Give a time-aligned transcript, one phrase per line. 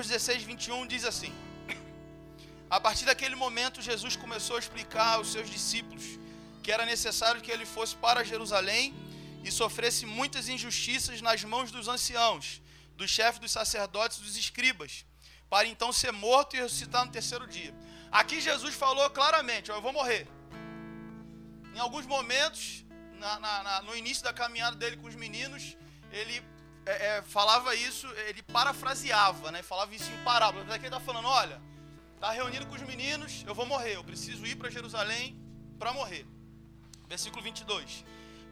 [0.00, 1.30] Mateus 16, 21 diz assim:
[2.70, 6.02] A partir daquele momento, Jesus começou a explicar aos seus discípulos
[6.62, 8.94] que era necessário que ele fosse para Jerusalém
[9.44, 12.62] e sofresse muitas injustiças nas mãos dos anciãos,
[12.96, 15.04] dos chefes dos sacerdotes e dos escribas,
[15.50, 17.74] para então ser morto e ressuscitar no terceiro dia.
[18.10, 20.26] Aqui Jesus falou claramente: Eu vou morrer.
[21.74, 22.86] Em alguns momentos,
[23.18, 25.76] na, na, na, no início da caminhada dele com os meninos,
[26.10, 26.42] ele
[26.86, 29.62] é, é, falava isso, ele parafraseava, né?
[29.62, 30.64] falava isso em parábola.
[30.64, 31.60] Daqui ele está falando: Olha,
[32.14, 35.38] está reunido com os meninos, eu vou morrer, eu preciso ir para Jerusalém
[35.78, 36.26] para morrer.
[37.08, 38.04] Versículo 22.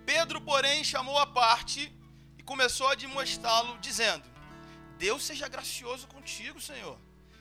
[0.05, 1.92] Pedro, porém, chamou a parte
[2.38, 4.24] e começou a demonstrá-lo, dizendo:
[4.98, 6.98] Deus seja gracioso contigo, Senhor.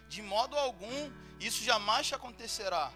[0.09, 2.91] De modo algum isso jamais te acontecerá.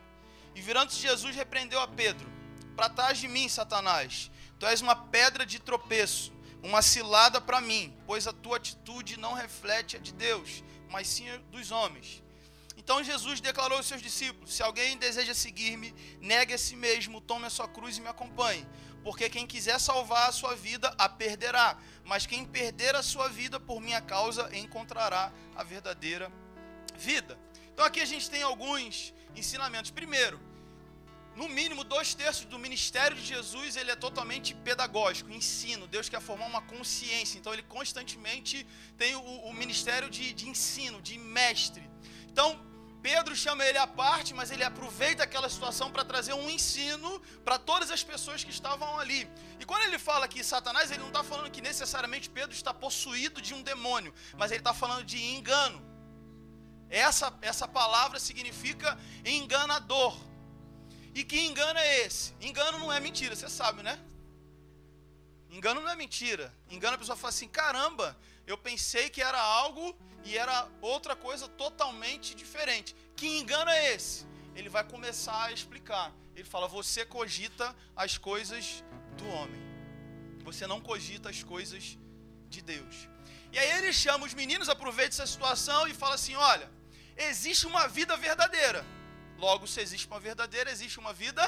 [0.55, 2.29] E virando-se Jesus, repreendeu a Pedro:
[2.75, 4.29] Para trás de mim, Satanás,
[4.59, 6.33] tu és uma pedra de tropeço,
[6.63, 11.25] uma cilada para mim, pois a tua atitude não reflete a de Deus, mas sim
[11.51, 12.21] dos homens.
[12.77, 17.45] Então Jesus declarou aos seus discípulos: Se alguém deseja seguir-me, negue a si mesmo, tome
[17.45, 18.67] a sua cruz e me acompanhe.
[19.03, 21.77] Porque quem quiser salvar a sua vida, a perderá.
[22.03, 26.31] Mas quem perder a sua vida por minha causa, encontrará a verdadeira
[26.95, 27.37] vida.
[27.73, 29.91] Então aqui a gente tem alguns ensinamentos.
[29.91, 30.39] Primeiro,
[31.35, 35.87] no mínimo dois terços do ministério de Jesus ele é totalmente pedagógico, ensino.
[35.87, 41.01] Deus quer formar uma consciência, então ele constantemente tem o, o ministério de, de ensino,
[41.01, 41.89] de mestre.
[42.27, 42.59] Então
[43.01, 47.57] Pedro chama ele à parte, mas ele aproveita aquela situação para trazer um ensino para
[47.57, 49.27] todas as pessoas que estavam ali.
[49.59, 53.41] E quando ele fala que Satanás, ele não está falando que necessariamente Pedro está possuído
[53.41, 55.81] de um demônio, mas ele está falando de engano.
[56.89, 60.15] Essa, essa palavra significa enganador.
[61.13, 62.33] E que engano é esse?
[62.39, 63.99] Engano não é mentira, você sabe, né?
[65.49, 66.53] Engano não é mentira.
[66.69, 68.17] Engano a pessoa fala assim: caramba,
[68.47, 72.95] eu pensei que era algo e era outra coisa totalmente diferente.
[73.15, 74.25] Que engano é esse?
[74.55, 76.13] Ele vai começar a explicar.
[76.35, 78.83] Ele fala: você cogita as coisas
[79.17, 79.61] do homem,
[80.43, 81.97] você não cogita as coisas
[82.47, 83.09] de Deus.
[83.51, 86.69] E aí ele chama os meninos, aproveita essa situação e fala assim: olha
[87.17, 88.85] existe uma vida verdadeira.
[89.45, 91.43] Logo, se existe uma verdadeira, existe uma vida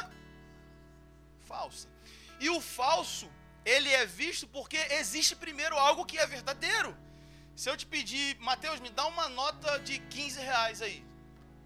[1.52, 1.88] falsa.
[2.40, 3.28] E o falso,
[3.64, 6.92] ele é visto porque existe primeiro algo que é verdadeiro.
[7.56, 11.06] Se eu te pedir, Mateus, me dá uma nota de 15 reais aí.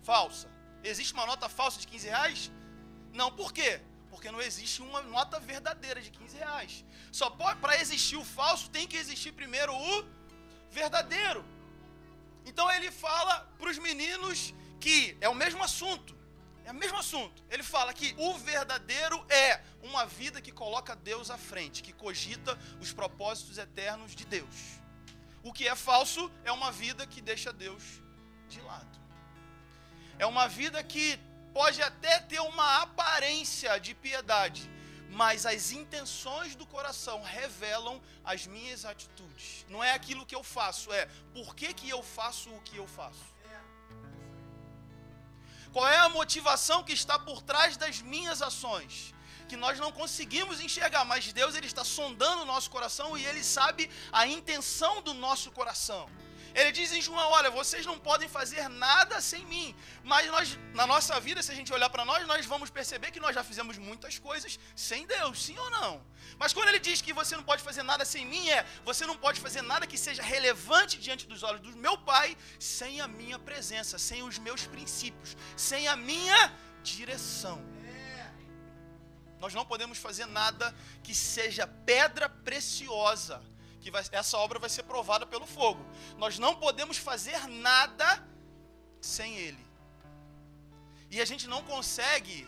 [0.03, 0.49] Falsa.
[0.83, 2.51] Existe uma nota falsa de 15 reais?
[3.13, 3.79] Não, por quê?
[4.09, 6.83] Porque não existe uma nota verdadeira de 15 reais.
[7.09, 10.05] Só para existir o falso, tem que existir primeiro o
[10.69, 11.45] verdadeiro.
[12.45, 16.16] Então ele fala para os meninos que é o mesmo assunto.
[16.67, 17.41] É o mesmo assunto.
[17.49, 22.59] Ele fala que o verdadeiro é uma vida que coloca Deus à frente, que cogita
[22.81, 24.53] os propósitos eternos de Deus.
[25.41, 28.01] O que é falso é uma vida que deixa Deus
[28.49, 28.99] de lado.
[30.19, 31.17] É uma vida que
[31.53, 34.69] pode até ter uma aparência de piedade,
[35.09, 39.65] mas as intenções do coração revelam as minhas atitudes.
[39.69, 42.87] Não é aquilo que eu faço, é por que, que eu faço o que eu
[42.87, 43.36] faço.
[45.77, 49.13] Qual é a motivação que está por trás das minhas ações?
[49.47, 53.43] Que nós não conseguimos enxergar, mas Deus ele está sondando o nosso coração e ele
[53.43, 56.09] sabe a intenção do nosso coração.
[56.59, 59.75] Ele diz em João: Olha, vocês não podem fazer nada sem mim.
[60.03, 63.19] Mas nós, na nossa vida, se a gente olhar para nós, nós vamos perceber que
[63.19, 66.03] nós já fizemos muitas coisas sem Deus, sim ou não?
[66.39, 69.15] Mas quando ele diz que você não pode fazer nada sem mim, é você não
[69.15, 73.37] pode fazer nada que seja relevante diante dos olhos do meu Pai sem a minha
[73.37, 76.41] presença, sem os meus princípios, sem a minha
[76.81, 77.61] direção.
[79.39, 83.43] Nós não podemos fazer nada que seja pedra preciosa
[83.87, 85.81] que vai, essa obra vai ser provada pelo fogo.
[86.17, 88.21] Nós não podemos fazer nada
[88.99, 89.65] sem Ele.
[91.09, 92.45] E a gente não consegue,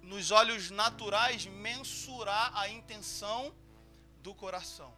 [0.00, 3.52] nos olhos naturais, mensurar a intenção
[4.22, 4.94] do coração.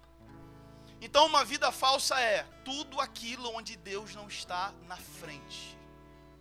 [1.00, 5.79] Então, uma vida falsa é tudo aquilo onde Deus não está na frente,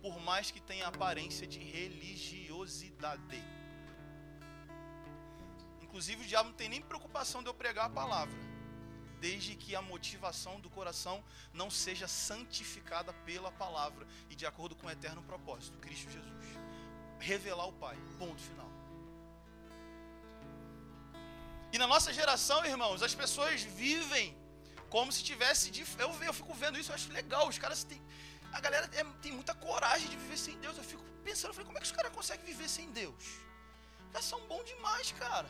[0.02, 3.42] por mais que tenha aparência de religiosidade.
[5.80, 8.55] Inclusive, o diabo não tem nem preocupação de eu pregar a palavra
[9.26, 11.16] desde que a motivação do coração
[11.60, 16.48] não seja santificada pela palavra e de acordo com o eterno propósito, Cristo Jesus.
[17.18, 18.70] Revelar o Pai, ponto final.
[21.72, 24.26] E na nossa geração, irmãos, as pessoas vivem
[24.94, 25.84] como se tivesse de.
[25.98, 27.48] Eu, eu fico vendo isso, eu acho legal.
[27.48, 28.00] Os caras têm.
[28.52, 30.76] A galera é, tem muita coragem de viver sem Deus.
[30.78, 33.24] Eu fico pensando, eu falei, como é que os caras conseguem viver sem Deus?
[34.12, 35.48] Caras são bons demais, cara.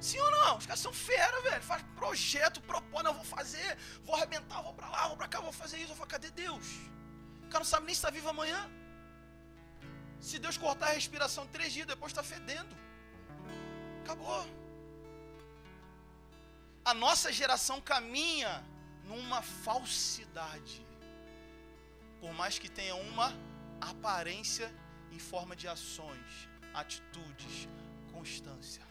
[0.00, 0.58] Sim ou não?
[0.58, 1.62] Os caras são fera, velho.
[1.62, 5.52] Faz projeto, propõe, não, vou fazer, vou arrebentar, vou pra lá, vou pra cá, vou
[5.52, 5.92] fazer isso.
[5.92, 6.66] Eu falo, cadê Deus?
[7.44, 8.70] O cara não sabe nem se está vivo amanhã.
[10.20, 12.74] Se Deus cortar a respiração três dias, depois está fedendo.
[14.02, 14.46] Acabou.
[16.84, 18.64] A nossa geração caminha
[19.04, 20.84] numa falsidade.
[22.20, 23.32] Por mais que tenha uma
[23.80, 24.74] aparência
[25.10, 27.68] em forma de ações, atitudes,
[28.12, 28.82] constância.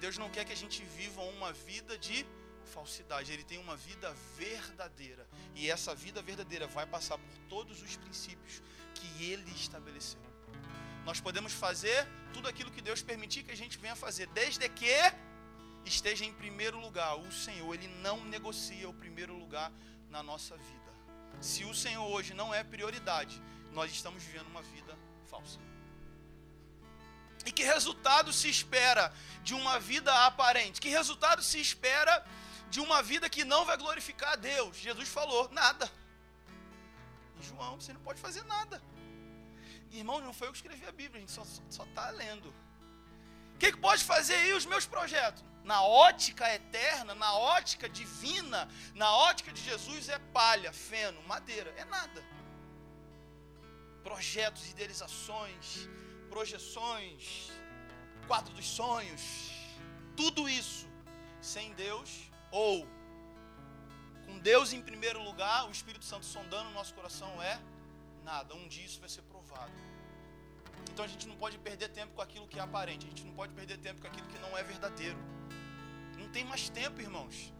[0.00, 2.26] Deus não quer que a gente viva uma vida de
[2.68, 5.26] falsidade, Ele tem uma vida verdadeira.
[5.54, 8.62] E essa vida verdadeira vai passar por todos os princípios
[8.94, 10.20] que Ele estabeleceu.
[11.04, 14.94] Nós podemos fazer tudo aquilo que Deus permitir que a gente venha fazer, desde que
[15.84, 17.16] esteja em primeiro lugar.
[17.16, 19.72] O Senhor, Ele não negocia o primeiro lugar
[20.10, 20.92] na nossa vida.
[21.40, 23.40] Se o Senhor hoje não é prioridade,
[23.72, 24.96] nós estamos vivendo uma vida
[25.26, 25.58] falsa.
[27.48, 29.10] E que resultado se espera
[29.42, 30.82] de uma vida aparente?
[30.82, 32.14] Que resultado se espera
[32.68, 34.76] de uma vida que não vai glorificar a Deus?
[34.76, 35.90] Jesus falou: nada.
[37.38, 38.82] Em João, você não pode fazer nada.
[39.90, 41.32] Irmão, não foi eu que escrevi a Bíblia, a gente
[41.78, 42.50] só está lendo.
[43.54, 45.42] O que, que pode fazer aí os meus projetos?
[45.64, 51.84] Na ótica eterna, na ótica divina, na ótica de Jesus é palha, feno, madeira, é
[51.86, 52.22] nada
[54.08, 55.88] projetos, idealizações,
[56.34, 57.50] projeções,
[58.26, 59.22] quadro dos sonhos,
[60.16, 60.86] tudo isso
[61.40, 62.10] sem Deus
[62.50, 62.86] ou
[64.26, 67.58] com Deus em primeiro lugar, o Espírito Santo sondando o nosso coração é
[68.22, 68.54] nada.
[68.54, 69.72] Um dia isso vai ser provado.
[70.90, 73.32] Então a gente não pode perder tempo com aquilo que é aparente, a gente não
[73.32, 75.18] pode perder tempo com aquilo que não é verdadeiro.
[76.18, 77.52] Não tem mais tempo, irmãos,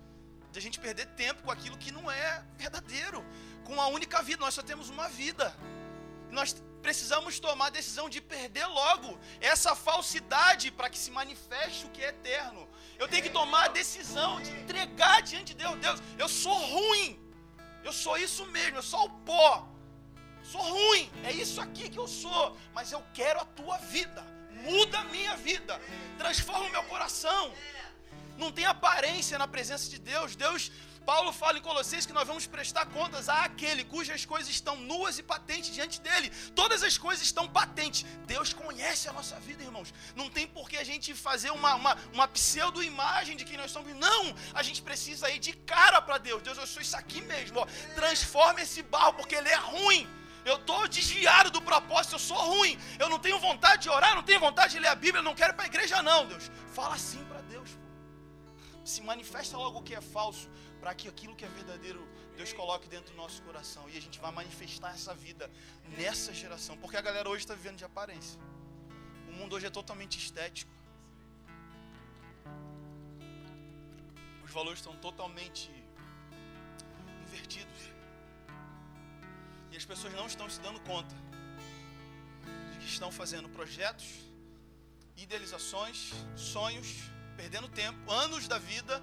[0.52, 3.24] de a gente perder tempo com aquilo que não é verdadeiro.
[3.64, 5.54] Com a única vida, nós só temos uma vida.
[6.30, 11.90] Nós precisamos tomar a decisão de perder logo essa falsidade para que se manifeste o
[11.90, 12.68] que é eterno.
[12.98, 15.78] Eu tenho que tomar a decisão de entregar diante de Deus.
[15.78, 17.20] Deus, eu sou ruim.
[17.84, 19.68] Eu sou isso mesmo, eu sou o pó.
[20.42, 24.22] Sou ruim, é isso aqui que eu sou, mas eu quero a tua vida.
[24.50, 25.80] Muda a minha vida.
[26.16, 27.52] Transforma o meu coração.
[28.38, 30.36] Não tem aparência na presença de Deus.
[30.36, 30.70] Deus
[31.10, 35.22] Paulo fala em Colossenses que nós vamos prestar contas àquele cujas coisas estão nuas e
[35.22, 36.28] patentes diante dele.
[36.54, 38.04] Todas as coisas estão patentes.
[38.26, 39.94] Deus conhece a nossa vida, irmãos.
[40.14, 43.96] Não tem por que a gente fazer uma, uma, uma pseudo-imagem de quem nós somos.
[43.96, 44.34] Não!
[44.52, 46.42] A gente precisa ir de cara para Deus.
[46.42, 47.60] Deus, eu sou isso aqui mesmo.
[47.60, 47.66] Ó.
[47.94, 50.06] Transforma esse barro, porque ele é ruim.
[50.44, 52.78] Eu estou desviado do propósito, eu sou ruim.
[52.98, 55.52] Eu não tenho vontade de orar, não tenho vontade de ler a Bíblia, não quero
[55.52, 56.50] ir para a igreja, não, Deus.
[56.74, 57.27] Fala assim.
[58.92, 60.48] Se manifesta logo o que é falso
[60.80, 62.02] para que aquilo que é verdadeiro
[62.38, 65.50] Deus coloque dentro do nosso coração e a gente vai manifestar essa vida
[65.98, 68.40] nessa geração, porque a galera hoje está vivendo de aparência.
[69.28, 70.72] O mundo hoje é totalmente estético.
[74.42, 75.70] Os valores estão totalmente
[77.26, 77.82] invertidos.
[79.70, 81.14] E as pessoas não estão se dando conta
[82.72, 84.08] de que estão fazendo projetos,
[85.14, 89.00] idealizações, sonhos, perdendo tempo, anos da vida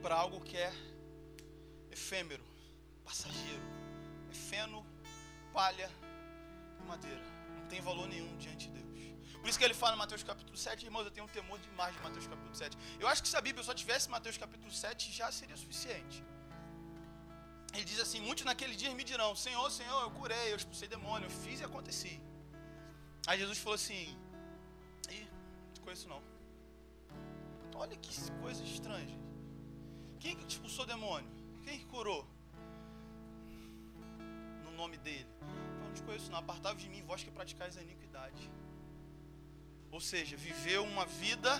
[0.00, 0.72] para algo que é
[1.90, 2.44] efêmero,
[3.04, 3.64] passageiro.
[4.30, 4.86] É feno,
[5.52, 5.90] palha
[6.80, 7.24] e madeira.
[7.58, 9.02] Não tem valor nenhum diante de Deus.
[9.40, 11.92] Por isso que ele fala em Mateus capítulo 7, irmãos, eu tenho um temor demais
[11.96, 12.78] de Mateus capítulo 7.
[13.00, 16.24] Eu acho que se a Bíblia só tivesse Mateus capítulo 7, já seria suficiente.
[17.74, 21.26] Ele diz assim: Muitos naquele dia me dirão: Senhor, Senhor, eu curei, eu expulsei demônio,
[21.26, 22.14] eu fiz e aconteci.
[23.26, 24.16] Aí Jesus falou assim:
[25.10, 25.26] Ih,
[25.74, 26.31] não conheço não.
[27.82, 29.18] Olha que coisa estranha.
[30.20, 31.28] Quem que expulsou o demônio?
[31.64, 32.24] Quem que curou?
[34.64, 35.26] No nome dele.
[35.82, 36.38] Não te conheço, não.
[36.38, 38.48] Apartava de mim, vós que praticais a iniquidade.
[39.90, 41.50] Ou seja, viveu uma vida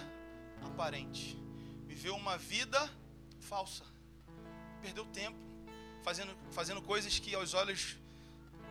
[0.64, 1.37] aparente.
[1.87, 2.81] Viveu uma vida
[3.41, 3.85] falsa.
[4.81, 5.41] Perdeu tempo.
[6.05, 7.97] Fazendo, fazendo coisas que aos olhos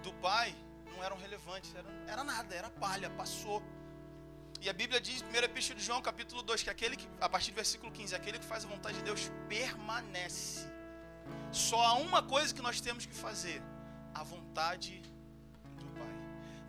[0.04, 0.56] do pai
[0.86, 1.76] não eram relevantes.
[1.76, 3.62] Era, era nada, era palha, passou.
[4.62, 7.50] E a Bíblia diz, 1 Epístola de João, capítulo 2, que aquele que, a partir
[7.50, 10.70] do versículo 15, aquele que faz a vontade de Deus permanece.
[11.52, 13.60] Só há uma coisa que nós temos que fazer:
[14.14, 15.02] a vontade
[15.80, 16.14] do Pai.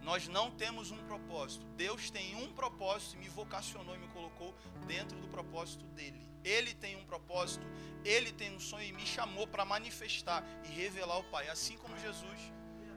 [0.00, 1.66] Nós não temos um propósito.
[1.76, 4.56] Deus tem um propósito e me vocacionou e me colocou
[4.86, 6.26] dentro do propósito dele.
[6.42, 7.66] Ele tem um propósito,
[8.06, 11.94] ele tem um sonho e me chamou para manifestar e revelar o Pai, assim como
[11.98, 12.40] Jesus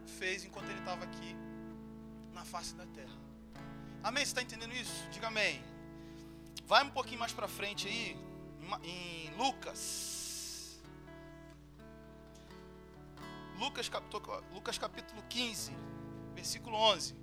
[0.07, 1.35] fez enquanto ele estava aqui
[2.31, 3.24] na face da terra.
[4.07, 4.23] Amém?
[4.23, 5.09] Você está entendendo isso?
[5.09, 5.63] Diga amém.
[6.67, 8.15] Vai um pouquinho mais para frente aí,
[8.83, 10.79] em Lucas.
[13.57, 13.89] Lucas,
[14.53, 15.71] Lucas capítulo 15,
[16.35, 17.15] versículo 11.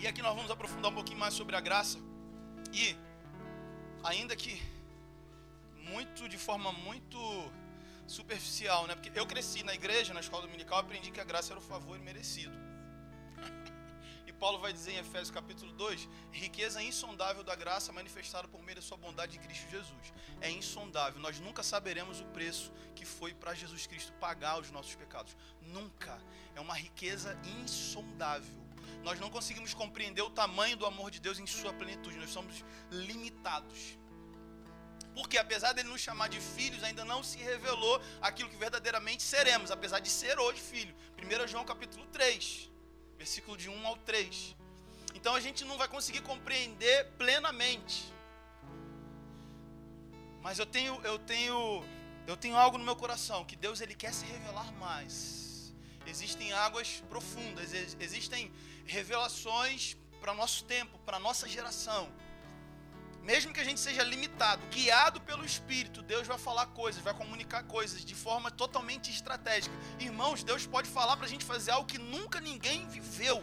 [0.00, 2.00] E aqui nós vamos aprofundar um pouquinho mais sobre a graça.
[2.72, 2.96] E,
[4.02, 4.60] ainda que
[5.76, 7.18] muito de forma muito
[8.04, 8.96] superficial, né?
[8.96, 11.96] Porque eu cresci na igreja, na escola dominical, aprendi que a graça era o favor
[12.00, 12.63] merecido.
[14.44, 18.82] Paulo vai dizer em Efésios capítulo 2, riqueza insondável da graça manifestada por meio da
[18.82, 20.12] sua bondade em Cristo Jesus.
[20.38, 24.94] É insondável, nós nunca saberemos o preço que foi para Jesus Cristo pagar os nossos
[24.96, 25.34] pecados.
[25.62, 26.20] Nunca.
[26.54, 28.62] É uma riqueza insondável.
[29.02, 32.62] Nós não conseguimos compreender o tamanho do amor de Deus em sua plenitude, nós somos
[32.90, 33.96] limitados.
[35.14, 39.70] Porque apesar dele nos chamar de filhos, ainda não se revelou aquilo que verdadeiramente seremos,
[39.70, 40.94] apesar de ser hoje filho.
[41.16, 42.73] 1 João capítulo 3,
[43.24, 44.54] versículo de 1 ao 3.
[45.14, 48.12] Então a gente não vai conseguir compreender plenamente.
[50.42, 51.82] Mas eu tenho eu tenho
[52.26, 55.72] eu tenho algo no meu coração que Deus ele quer se revelar mais.
[56.06, 58.52] Existem águas profundas, existem
[58.84, 62.12] revelações para nosso tempo, para nossa geração
[63.24, 67.62] mesmo que a gente seja limitado, guiado pelo Espírito, Deus vai falar coisas, vai comunicar
[67.64, 69.74] coisas de forma totalmente estratégica.
[69.98, 73.42] Irmãos, Deus pode falar para a gente fazer algo que nunca ninguém viveu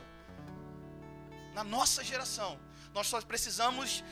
[1.55, 2.59] na nossa geração.
[2.93, 4.03] Nós só precisamos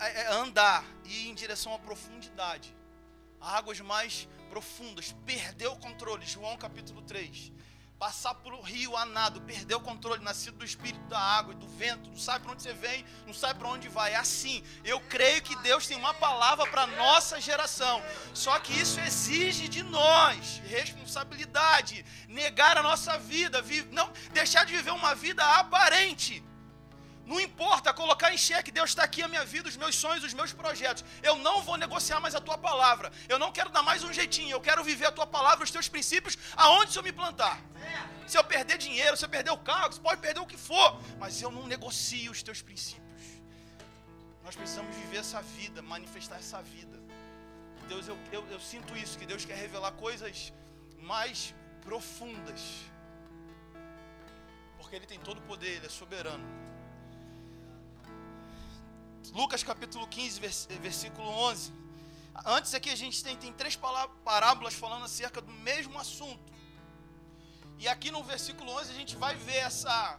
[0.00, 2.72] é, andar e ir em direção à profundidade,
[3.40, 6.24] águas mais profundas, perder o controle.
[6.24, 7.52] João capítulo 3
[7.98, 11.56] passar por um rio a nado, perder o controle, nascido do espírito da água e
[11.56, 14.12] do vento, não sabe para onde você vem, não sabe para onde vai.
[14.12, 14.62] É assim.
[14.84, 18.02] Eu creio que Deus tem uma palavra para nossa geração.
[18.32, 24.92] Só que isso exige de nós responsabilidade, negar a nossa vida, não deixar de viver
[24.92, 26.44] uma vida aparente.
[27.30, 30.32] Não importa colocar em xeque, Deus está aqui a minha vida, os meus sonhos, os
[30.32, 31.04] meus projetos.
[31.22, 33.12] Eu não vou negociar mais a tua palavra.
[33.28, 34.52] Eu não quero dar mais um jeitinho.
[34.52, 37.60] Eu quero viver a tua palavra, os teus princípios, aonde se eu me plantar.
[38.26, 40.98] Se eu perder dinheiro, se eu perder o carro, você pode perder o que for.
[41.18, 43.26] Mas eu não negocio os teus princípios.
[44.42, 46.98] Nós precisamos viver essa vida, manifestar essa vida.
[47.90, 50.50] Deus, eu, eu, eu sinto isso, que Deus quer revelar coisas
[51.02, 52.62] mais profundas.
[54.78, 56.46] Porque Ele tem todo o poder, Ele é soberano.
[59.32, 60.40] Lucas capítulo 15,
[60.80, 61.72] versículo 11.
[62.44, 63.76] Antes aqui a gente tem, tem três
[64.24, 66.52] parábolas falando acerca do mesmo assunto.
[67.78, 70.18] E aqui no versículo 11 a gente vai ver essa,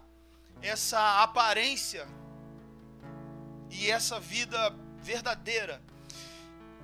[0.62, 2.08] essa aparência
[3.70, 5.82] e essa vida verdadeira.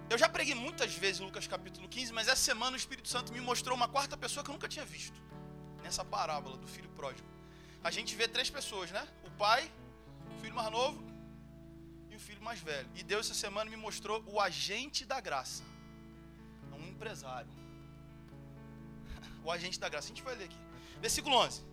[0.10, 3.42] Eu já preguei muitas vezes Lucas capítulo 15, mas essa semana o Espírito Santo me
[3.42, 5.20] mostrou uma quarta pessoa que eu nunca tinha visto.
[5.84, 7.28] Nessa parábola do filho pródigo.
[7.84, 9.08] A gente vê três pessoas, né?
[9.24, 9.72] O pai,
[10.36, 11.15] o filho mais novo
[12.26, 12.90] filho mais velho.
[12.96, 15.64] E Deus essa semana me mostrou o agente da graça.
[16.72, 17.52] É um empresário.
[19.46, 20.08] o agente da graça.
[20.08, 20.62] A gente vai ler aqui.
[21.06, 21.64] Versículo 11.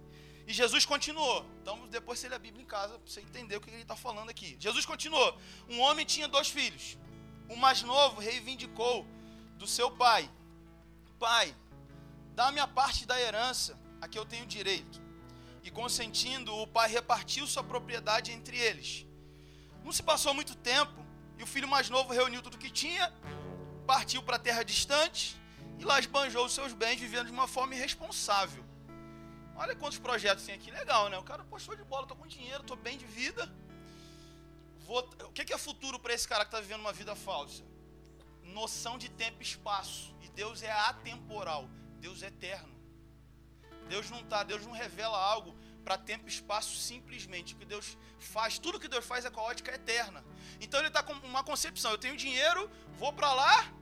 [0.46, 1.38] E Jesus continuou.
[1.60, 3.96] Então, depois você lê a Bíblia em casa para você entender o que ele está
[3.96, 4.56] falando aqui.
[4.66, 5.38] Jesus continuou.
[5.68, 6.98] Um homem tinha dois filhos.
[7.48, 9.06] O mais novo reivindicou
[9.56, 10.30] do seu pai:
[11.18, 11.54] Pai,
[12.34, 15.00] dá-me a parte da herança a que eu tenho direito.
[15.62, 19.06] E consentindo, o pai repartiu sua propriedade entre eles.
[19.84, 21.04] Não se passou muito tempo
[21.38, 23.12] e o filho mais novo reuniu tudo que tinha,
[23.86, 25.36] partiu para terra distante
[25.78, 28.64] e lá esbanjou os seus bens, vivendo de uma forma irresponsável.
[29.56, 31.18] Olha quantos projetos tem aqui, legal, né?
[31.18, 33.52] O cara, postou de bola, tô com dinheiro, tô bem de vida.
[34.80, 35.00] Vou...
[35.24, 37.64] O que é futuro para esse cara que está vivendo uma vida falsa?
[38.42, 40.14] Noção de tempo e espaço.
[40.20, 42.72] E Deus é atemporal, Deus é eterno.
[43.88, 47.54] Deus não tá, Deus não revela algo para tempo e espaço simplesmente.
[47.54, 50.24] O que Deus faz, tudo que Deus faz é com a ótica eterna.
[50.60, 53.72] Então ele está com uma concepção: eu tenho dinheiro, vou para lá,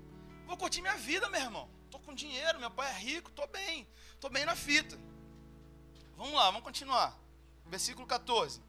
[0.47, 1.71] vou curtir minha vida, meu irmão.
[1.85, 4.99] Estou com dinheiro, meu pai é rico, estou bem, estou bem na fita.
[6.17, 7.19] Vamos lá, vamos continuar.
[7.67, 8.63] Versículo 14.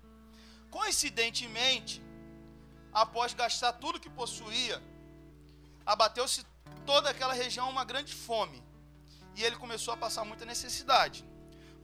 [0.70, 2.02] Coincidentemente,
[2.94, 4.82] após gastar tudo que possuía,
[5.86, 6.46] abateu-se
[6.86, 8.64] toda aquela região uma grande fome.
[9.36, 11.26] E ele começou a passar muita necessidade.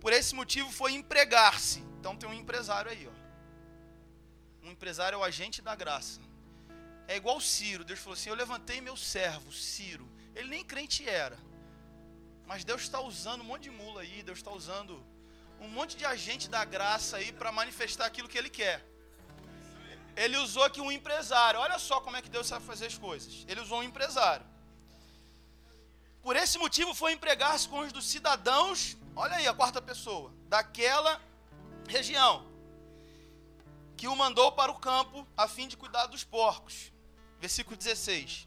[0.08, 1.80] Por esse motivo foi empregar-se.
[2.00, 4.66] Então tem um empresário aí, ó.
[4.66, 6.22] Um empresário é o agente da graça.
[7.10, 7.84] É igual Ciro.
[7.84, 10.10] Deus falou assim: Eu levantei meu servo, Ciro.
[10.34, 11.38] Ele nem crente era.
[12.46, 14.24] Mas Deus está usando um monte de mula aí.
[14.24, 15.06] Deus está usando
[15.60, 18.86] um monte de agente da graça aí para manifestar aquilo que ele quer.
[20.16, 21.60] Ele usou aqui um empresário.
[21.60, 23.44] Olha só como é que Deus sabe fazer as coisas.
[23.46, 24.46] Ele usou um empresário.
[26.28, 30.34] Por esse motivo foi empregar-se com os dos cidadãos Olha aí a quarta pessoa.
[30.50, 31.22] Daquela
[31.88, 32.46] região.
[33.96, 36.92] Que o mandou para o campo a fim de cuidar dos porcos.
[37.40, 38.46] Versículo 16.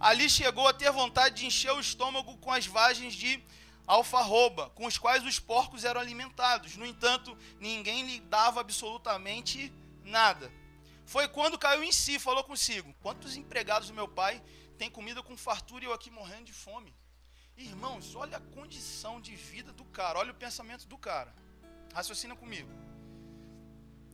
[0.00, 3.40] Ali chegou a ter vontade de encher o estômago com as vagens de
[3.86, 6.76] alfarroba, com os quais os porcos eram alimentados.
[6.76, 10.50] No entanto, ninguém lhe dava absolutamente nada.
[11.06, 14.42] Foi quando caiu em si, falou consigo: Quantos empregados do meu pai
[14.76, 16.92] têm comida com fartura e eu aqui morrendo de fome?
[17.56, 21.32] Irmãos, olha a condição de vida do cara, olha o pensamento do cara.
[21.92, 22.70] Raciocina comigo.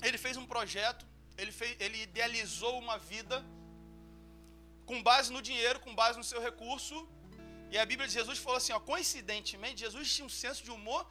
[0.03, 1.07] Ele fez um projeto,
[1.37, 3.45] ele, fez, ele idealizou uma vida
[4.85, 7.09] com base no dinheiro, com base no seu recurso.
[7.71, 11.07] E a Bíblia de Jesus falou assim: ó, coincidentemente, Jesus tinha um senso de humor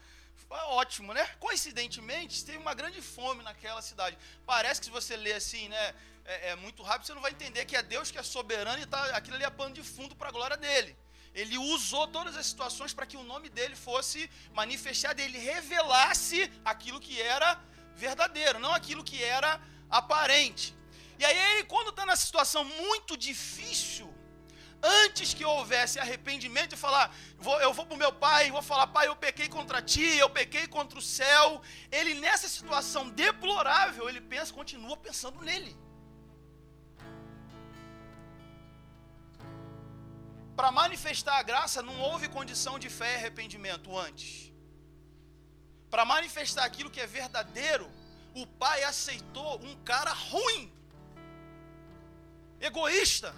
[0.49, 1.25] ótimo, né?
[1.39, 4.17] Coincidentemente, teve uma grande fome naquela cidade.
[4.45, 5.93] Parece que se você lê assim, né,
[6.25, 8.85] é, é muito rápido, você não vai entender que é Deus que é soberano e
[8.85, 10.95] tá, aquilo ali é pano de fundo para a glória dele.
[11.33, 16.99] Ele usou todas as situações para que o nome dele fosse manifestado, ele revelasse aquilo
[16.99, 17.59] que era
[17.95, 20.75] verdadeiro, não aquilo que era aparente.
[21.17, 24.13] E aí ele, quando está na situação muito difícil,
[24.81, 28.87] antes que houvesse arrependimento e falar, vou, eu vou para o meu pai, vou falar,
[28.87, 31.61] pai, eu pequei contra ti, eu pequei contra o céu.
[31.91, 35.75] Ele, nessa situação deplorável, ele pensa, continua pensando nele.
[40.59, 44.51] Para manifestar a graça, não houve condição de fé e arrependimento antes.
[45.89, 47.89] Para manifestar aquilo que é verdadeiro,
[48.35, 50.69] o pai aceitou um cara ruim,
[52.59, 53.33] egoísta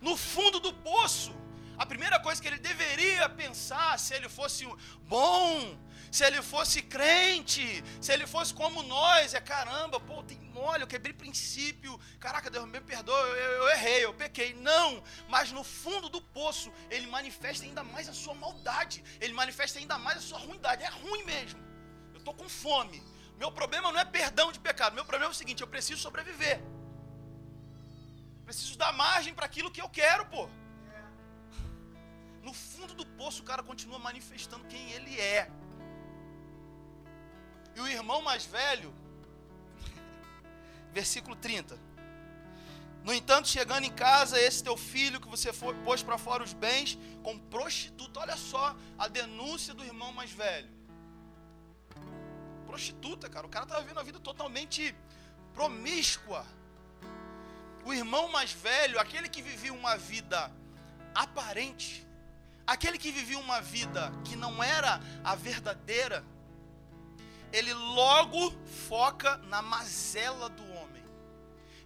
[0.00, 1.32] no fundo do poço.
[1.78, 4.66] A primeira coisa que ele deveria pensar, se ele fosse
[5.14, 5.78] bom,
[6.10, 10.86] se ele fosse crente, se ele fosse como nós, é caramba, pô, tem mole, eu
[10.94, 11.92] quebrei princípio,
[12.24, 14.50] caraca, Deus me perdoa, eu, eu, errei, eu pequei.
[14.54, 19.78] Não, mas no fundo do poço, ele manifesta ainda mais a sua maldade, ele manifesta
[19.78, 21.60] ainda mais a sua ruindade, é ruim mesmo.
[22.14, 23.02] Eu estou com fome.
[23.42, 26.60] Meu problema não é perdão de pecado, meu problema é o seguinte: eu preciso sobreviver.
[28.44, 30.48] Preciso dar margem para aquilo que eu quero, pô.
[32.42, 35.50] No fundo do poço, o cara continua manifestando quem ele é.
[37.74, 38.94] E o irmão mais velho,
[40.94, 41.76] versículo 30.
[43.02, 46.54] No entanto, chegando em casa, esse teu filho que você foi, pôs para fora os
[46.54, 48.20] bens com prostituta.
[48.20, 50.70] Olha só a denúncia do irmão mais velho.
[52.66, 53.46] Prostituta, cara.
[53.46, 54.94] O cara estava vivendo a vida totalmente
[55.52, 56.46] promíscua
[57.84, 60.50] o irmão mais velho, aquele que vivia uma vida
[61.14, 62.06] aparente,
[62.66, 66.24] aquele que vivia uma vida que não era a verdadeira,
[67.54, 68.50] ele logo
[68.88, 71.04] foca na mazela do homem.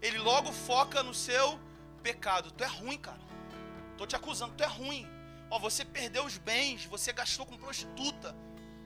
[0.01, 1.61] Ele logo foca no seu
[2.03, 2.51] pecado.
[2.53, 3.21] Tu é ruim, cara.
[3.99, 5.07] Tô te acusando, tu é ruim.
[5.51, 8.35] Ó, você perdeu os bens, você gastou com prostituta.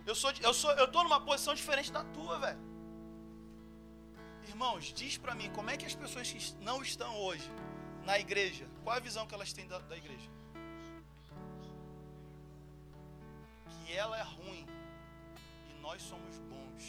[0.04, 2.58] Eu sou eu sou eu tô numa posição diferente da tua, velho.
[4.48, 7.48] Irmãos, diz para mim, como é que as pessoas que não estão hoje
[8.04, 10.28] na igreja, qual a visão que elas têm da, da igreja?
[13.70, 14.66] Que ela é ruim
[15.82, 16.84] nós somos bons.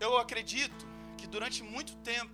[0.00, 0.86] Eu acredito
[1.18, 2.32] que durante muito tempo,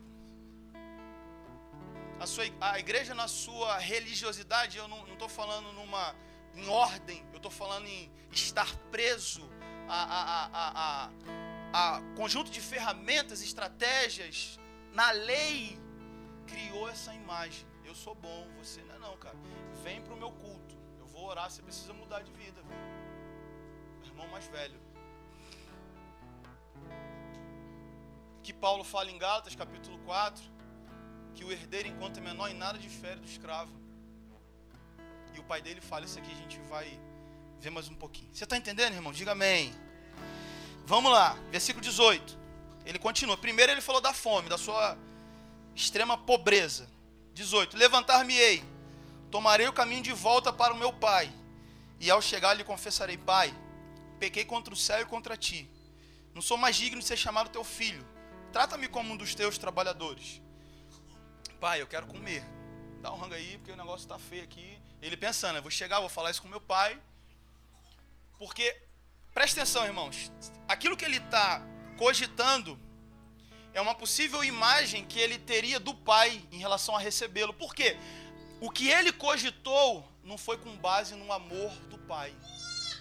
[2.20, 6.14] a, sua, a igreja na sua religiosidade, eu não estou falando numa
[6.54, 9.48] em ordem, eu estou falando em estar preso
[9.88, 11.10] a, a, a,
[11.72, 14.58] a, conjunto de ferramentas, estratégias,
[14.92, 15.78] na lei,
[16.46, 17.66] criou essa imagem.
[17.84, 19.36] Eu sou bom, você não é não, cara.
[19.82, 20.67] Vem para o meu culto.
[21.28, 22.58] Orar, você precisa mudar de vida.
[24.02, 24.80] Irmão mais velho.
[28.42, 30.42] Que Paulo fala em Gálatas, capítulo 4,
[31.34, 33.70] que o herdeiro, enquanto é menor, em nada difere do escravo.
[35.34, 36.98] E o pai dele fala isso aqui, a gente vai
[37.60, 38.30] ver mais um pouquinho.
[38.32, 39.12] Você está entendendo, irmão?
[39.12, 39.74] Diga amém.
[40.86, 42.38] Vamos lá, versículo 18.
[42.86, 43.36] Ele continua.
[43.36, 44.96] Primeiro ele falou da fome, da sua
[45.74, 46.88] extrema pobreza.
[47.34, 47.76] 18.
[47.76, 48.64] Levantar-me-ei,
[49.30, 51.32] tomarei o caminho de volta para o meu pai.
[52.00, 53.54] E ao chegar lhe confessarei: Pai,
[54.18, 55.68] pequei contra o céu e contra ti.
[56.34, 58.06] Não sou mais digno de ser chamado teu filho.
[58.52, 60.40] Trata-me como um dos teus trabalhadores.
[61.60, 62.44] Pai, eu quero comer.
[63.00, 64.78] Dá um rango aí, porque o negócio está feio aqui.
[65.02, 67.00] Ele pensando, eu vou chegar, vou falar isso com meu pai.
[68.38, 68.76] Porque,
[69.34, 70.30] presta atenção, irmãos.
[70.68, 71.62] Aquilo que ele está
[71.96, 72.78] cogitando
[73.72, 77.52] é uma possível imagem que ele teria do pai em relação a recebê-lo.
[77.52, 77.96] Por quê?
[78.60, 82.34] O que ele cogitou não foi com base no amor do pai.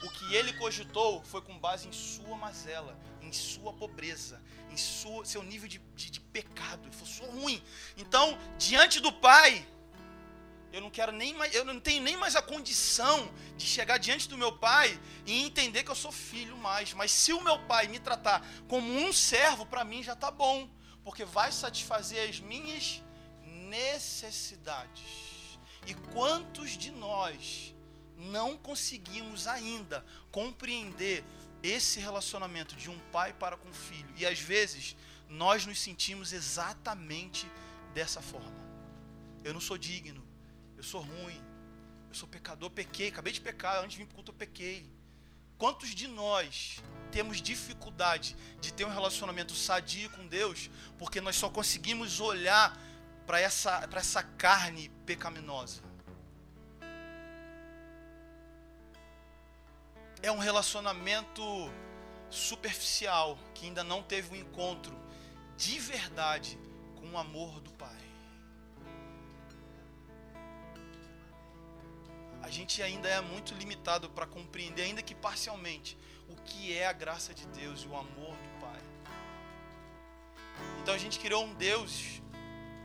[0.04, 4.40] O que ele cogitou foi com base em sua mazela, em sua pobreza,
[4.70, 6.84] em sua, seu nível de, de, de pecado.
[6.84, 7.64] Ele falou, sou ruim.
[7.98, 9.68] Então, diante do pai,
[10.72, 14.30] eu não quero nem mais, eu não tenho nem mais a condição de chegar diante
[14.30, 16.94] do meu pai e entender que eu sou filho mais.
[16.94, 20.70] Mas se o meu pai me tratar como um servo, para mim já está bom,
[21.04, 23.02] porque vai satisfazer as minhas
[23.44, 25.27] necessidades.
[25.86, 27.74] E quantos de nós
[28.18, 31.24] não conseguimos ainda compreender
[31.62, 34.14] esse relacionamento de um pai para com o filho?
[34.18, 34.96] E às vezes
[35.30, 37.50] nós nos sentimos exatamente
[37.94, 38.56] dessa forma.
[39.44, 40.24] Eu não sou digno,
[40.76, 41.42] eu sou ruim,
[42.10, 44.90] eu sou pecador, pequei, acabei de pecar, antes de vir para o culto eu pequei.
[45.58, 51.50] Quantos de nós temos dificuldade de ter um relacionamento sadio com Deus porque nós só
[51.50, 52.78] conseguimos olhar
[53.28, 55.84] para essa, essa carne pecaminosa?
[60.24, 61.44] É um relacionamento
[62.30, 64.98] superficial que ainda não teve um encontro
[65.56, 66.58] de verdade
[66.96, 68.08] com o amor do Pai.
[72.48, 75.98] a gente ainda é muito limitado para compreender, ainda que parcialmente,
[76.30, 78.82] o que é a graça de Deus e o amor do Pai.
[80.82, 82.22] Então a gente criou um Deus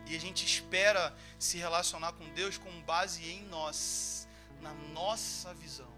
[0.06, 4.28] e a gente espera se relacionar com Deus com base em nós,
[4.60, 5.92] na nossa visão.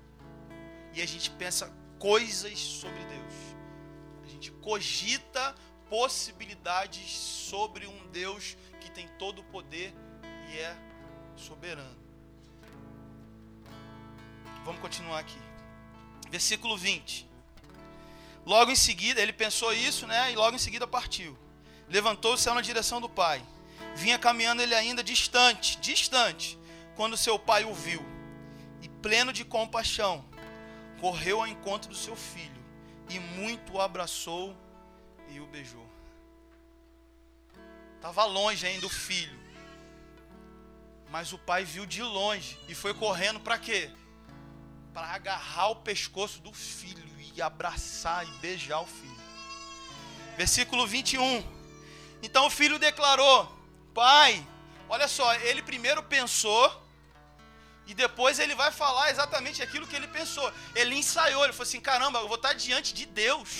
[0.92, 3.34] E a gente pensa coisas sobre Deus.
[4.24, 5.54] A gente cogita
[5.88, 9.94] possibilidades sobre um Deus que tem todo o poder
[10.50, 10.76] e é
[11.36, 12.04] soberano.
[14.64, 15.38] Vamos continuar aqui.
[16.30, 17.28] Versículo 20.
[18.46, 20.32] Logo em seguida, ele pensou isso, né?
[20.32, 21.36] E logo em seguida partiu.
[21.88, 23.42] Levantou-se na direção do pai.
[23.94, 26.58] Vinha caminhando ele ainda distante, distante,
[26.96, 28.04] quando seu pai o viu.
[28.82, 30.24] E pleno de compaixão,
[31.00, 32.64] correu ao encontro do seu filho
[33.10, 34.56] e muito o abraçou
[35.28, 35.88] e o beijou.
[37.96, 39.42] Estava longe ainda o filho.
[41.10, 43.90] Mas o pai viu de longe e foi correndo para quê?
[44.94, 47.02] para agarrar o pescoço do filho
[47.34, 49.12] e abraçar e beijar o filho.
[50.36, 51.44] Versículo 21.
[52.22, 53.52] Então o filho declarou:
[53.94, 54.46] Pai,
[54.88, 56.82] olha só, ele primeiro pensou
[57.86, 60.52] e depois ele vai falar exatamente aquilo que ele pensou.
[60.74, 63.50] Ele ensaiou, ele falou assim: caramba, eu vou estar diante de Deus.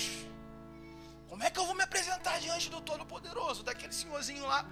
[1.28, 4.66] Como é que eu vou me apresentar diante do Todo-Poderoso, daquele senhorzinho lá?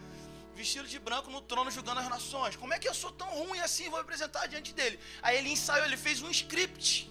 [0.54, 2.56] vestido de branco no trono julgando as nações.
[2.56, 3.88] Como é que eu sou tão ruim assim?
[3.88, 4.98] Vou apresentar diante dele.
[5.22, 7.10] Aí ele ensaiou, ele fez um script.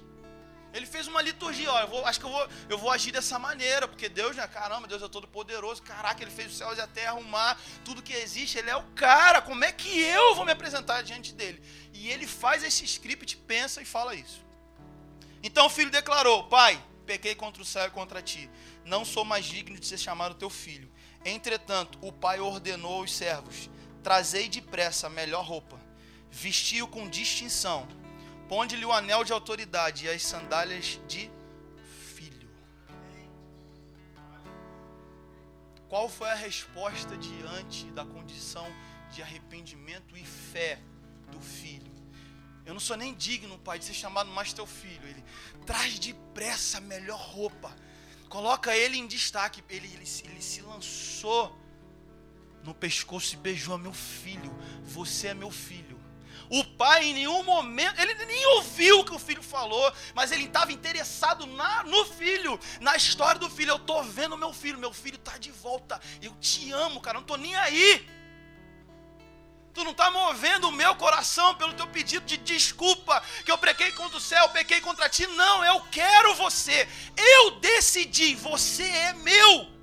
[0.74, 3.88] Ele fez uma liturgia, ó, vou, acho que eu vou, eu vou agir dessa maneira,
[3.88, 6.88] porque Deus, né, caramba, Deus é todo poderoso, caraca, ele fez os céus e a
[6.88, 10.46] terra, o mar, tudo que existe, ele é o cara, como é que eu vou
[10.46, 11.62] me apresentar diante dele?
[11.94, 14.46] E ele faz esse script, pensa e fala isso.
[15.44, 18.50] Então o filho declarou, pai, pequei contra o céu e contra ti,
[18.86, 20.90] não sou mais digno de ser chamado teu filho.
[21.26, 23.70] Entretanto, o pai ordenou aos servos:
[24.02, 25.80] Trazei depressa a melhor roupa,
[26.30, 27.88] vestiu com distinção,
[28.52, 31.32] ponde-lhe o anel de autoridade e as sandálias de
[32.16, 32.50] filho.
[35.88, 38.68] Qual foi a resposta diante da condição
[39.14, 40.80] de arrependimento e fé
[41.32, 41.94] do filho?
[42.66, 45.08] Eu não sou nem digno, pai, de ser chamado mais teu filho.
[45.08, 45.24] Ele
[45.66, 47.74] traz depressa a melhor roupa
[48.32, 49.62] Coloca ele em destaque.
[49.70, 51.54] Ele, ele, ele se lançou
[52.64, 54.52] no pescoço e beijou a meu filho.
[54.86, 56.01] Você é meu filho.
[56.52, 60.44] O pai em nenhum momento, ele nem ouviu o que o filho falou, mas ele
[60.44, 63.70] estava interessado na, no filho, na história do filho.
[63.70, 65.98] Eu estou vendo meu filho, meu filho está de volta.
[66.22, 68.06] Eu te amo, cara, não estou nem aí.
[69.74, 73.94] Tu não está movendo o meu coração pelo teu pedido de desculpa, que eu pequei
[73.94, 75.26] contra o céu, pequei contra ti.
[75.28, 76.86] Não, eu quero você.
[77.16, 79.81] Eu decidi, você é meu.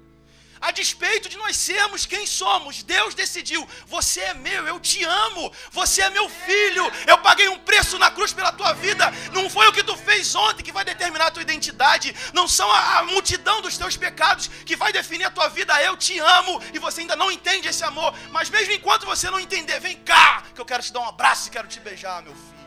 [0.61, 5.53] A despeito de nós sermos quem somos, Deus decidiu: você é meu, eu te amo,
[5.71, 9.11] você é meu filho, eu paguei um preço na cruz pela tua vida.
[9.33, 12.71] Não foi o que tu fez ontem que vai determinar a tua identidade, não são
[12.71, 15.81] a, a multidão dos teus pecados que vai definir a tua vida.
[15.83, 19.39] Eu te amo e você ainda não entende esse amor, mas mesmo enquanto você não
[19.39, 22.35] entender, vem cá, que eu quero te dar um abraço e quero te beijar, meu
[22.35, 22.59] filho.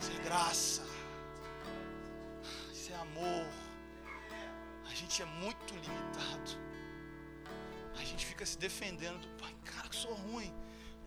[0.00, 0.82] Isso é graça,
[2.72, 3.46] isso é amor.
[4.90, 5.74] A gente é muito
[8.00, 9.54] limitado fica se defendendo do pai.
[9.64, 10.52] Cara, que sou ruim.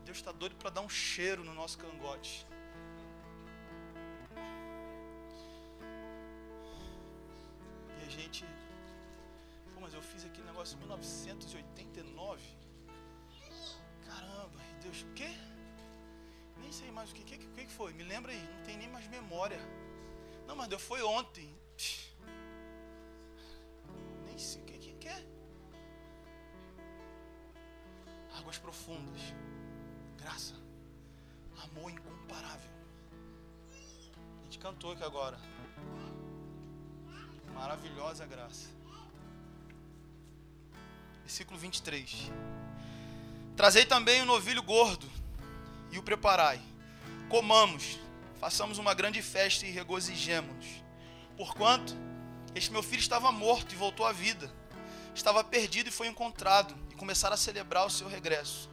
[0.05, 2.45] Deus está doido para dar um cheiro no nosso cangote.
[7.99, 8.45] E a gente.
[9.73, 12.41] Pô, mas eu fiz aquele negócio em 1989.
[14.05, 15.29] Caramba, e Deus, o quê?
[16.57, 17.21] Nem sei mais o que.
[17.21, 17.93] O que, que, que foi?
[17.93, 19.59] Me lembra aí, não tem nem mais memória.
[20.47, 21.55] Não, mas Deus foi ontem.
[28.83, 29.21] Profundas,
[30.17, 30.53] graça,
[31.63, 32.69] amor incomparável.
[33.71, 35.39] A gente cantou aqui agora.
[37.53, 38.67] Maravilhosa graça.
[41.21, 42.29] Versículo 23.
[43.55, 45.09] Trazei também o novilho gordo
[45.89, 46.61] e o preparai.
[47.29, 47.97] comamos,
[48.37, 50.83] façamos uma grande festa e regozijemos-nos.
[51.37, 51.95] Porquanto
[52.53, 54.51] este meu filho estava morto e voltou à vida,
[55.15, 58.72] estava perdido e foi encontrado, e começaram a celebrar o seu regresso.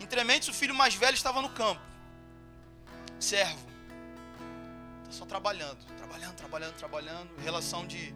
[0.00, 1.80] Entre mentes, o filho mais velho estava no campo,
[3.18, 3.60] servo,
[5.02, 8.14] está só trabalhando, trabalhando, trabalhando, trabalhando, relação de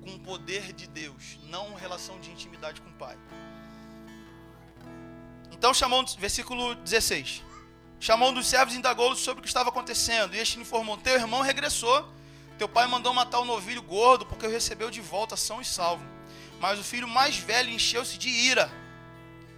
[0.00, 3.16] com o poder de Deus, não relação de intimidade com o Pai.
[5.50, 7.42] Então chamou, versículo 16.
[8.00, 10.34] Chamou um dos servos e indagou sobre o que estava acontecendo.
[10.34, 12.08] E este informou: Teu irmão regressou.
[12.56, 16.04] Teu pai mandou matar o novilho gordo, porque o recebeu de volta são e salvo.
[16.60, 18.70] Mas o filho mais velho encheu-se de ira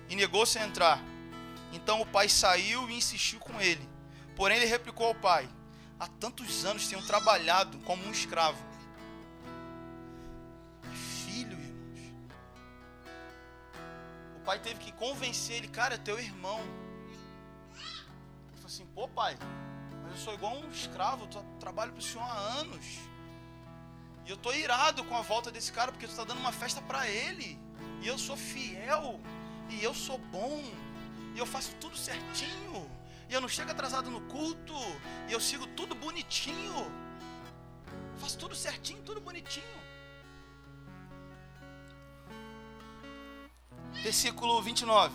[0.09, 1.10] e negou-se a entrar.
[1.73, 3.89] Então o pai saiu e insistiu com ele.
[4.37, 5.49] Porém, ele replicou ao pai:
[5.99, 8.63] Há tantos anos tenho trabalhado como um escravo.
[10.93, 12.15] Filho, irmãos.
[14.37, 16.61] O pai teve que convencer ele: Cara, é teu irmão
[18.71, 19.37] assim: pô, pai,
[20.03, 22.87] mas eu sou igual um escravo, eu trabalho para o senhor há anos.
[24.25, 26.81] E eu tô irado com a volta desse cara porque tu está dando uma festa
[26.81, 27.59] para ele.
[28.01, 29.19] E eu sou fiel.
[29.69, 30.63] E eu sou bom.
[31.35, 32.91] E eu faço tudo certinho.
[33.29, 34.75] E eu não chego atrasado no culto.
[35.29, 36.75] E eu sigo tudo bonitinho.
[38.15, 39.81] Eu faço tudo certinho, tudo bonitinho.
[44.03, 45.15] Versículo 29.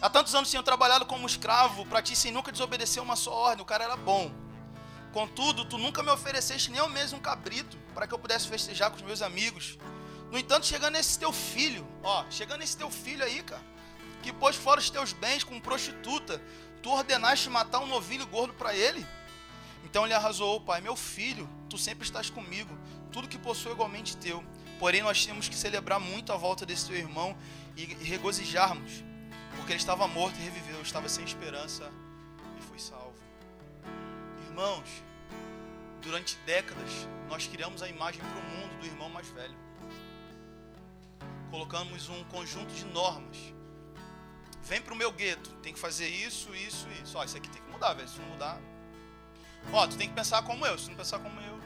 [0.00, 3.62] Há tantos anos tinham trabalhado como escravo para ti sem nunca desobedecer uma só ordem.
[3.62, 4.32] O cara era bom.
[5.12, 8.96] Contudo, tu nunca me ofereceste nem ao mesmo cabrito para que eu pudesse festejar com
[8.96, 9.78] os meus amigos.
[10.30, 13.62] No entanto, chegando esse teu filho, ó, chegando esse teu filho aí, cara,
[14.22, 16.40] que pôs fora os teus bens com prostituta,
[16.82, 19.06] tu ordenaste matar um novilho gordo para ele?
[19.84, 22.76] Então ele arrasou, pai, meu filho, tu sempre estás comigo,
[23.10, 24.42] tudo que possuo é igualmente teu.
[24.78, 27.36] Porém, nós temos que celebrar muito a volta desse teu irmão
[27.76, 29.02] e regozijarmos
[29.56, 31.90] porque ele estava morto e reviveu, estava sem esperança
[32.58, 33.14] e foi salvo.
[34.48, 34.88] Irmãos,
[36.00, 36.90] durante décadas
[37.28, 39.56] nós criamos a imagem para o mundo do irmão mais velho.
[41.50, 43.36] Colocamos um conjunto de normas.
[44.62, 47.18] Vem para o meu gueto, tem que fazer isso, isso, isso.
[47.18, 48.08] Ó, isso aqui tem que mudar, velho.
[48.08, 48.60] Se não mudar.
[49.72, 50.78] Ó, tu tem que pensar como eu.
[50.78, 51.60] Se não pensar como eu.